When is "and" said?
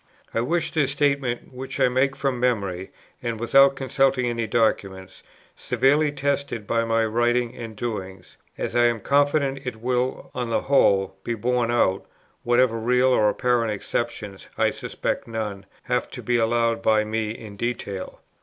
3.21-3.39, 7.59-7.75